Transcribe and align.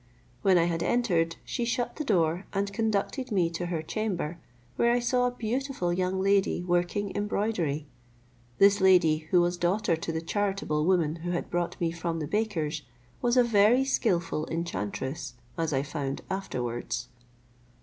When 0.41 0.57
I 0.57 0.63
had 0.63 0.81
entered, 0.81 1.35
she 1.45 1.63
shut 1.63 1.97
the 1.97 2.03
door, 2.03 2.47
and 2.55 2.73
conduded 2.73 3.31
me 3.31 3.51
to 3.51 3.67
her 3.67 3.83
chamber, 3.83 4.39
where 4.75 4.91
I 4.91 4.97
saw 4.97 5.27
a 5.27 5.31
beautiful 5.31 5.93
young 5.93 6.19
lady 6.19 6.63
working 6.63 7.15
embroidery. 7.15 7.85
This 8.57 8.81
lady, 8.81 9.27
who 9.29 9.41
was 9.41 9.57
daughter 9.57 9.95
to 9.95 10.11
the 10.11 10.19
charitable 10.19 10.85
woman 10.87 11.17
who 11.17 11.29
had 11.33 11.51
brought 11.51 11.79
me 11.79 11.91
from 11.91 12.17
the 12.17 12.25
baker's, 12.25 12.81
was 13.21 13.37
a 13.37 13.43
very 13.43 13.85
skilful 13.85 14.47
enchantress, 14.47 15.35
as 15.55 15.71
I 15.71 15.83
found 15.83 16.23
afterwards. 16.31 17.07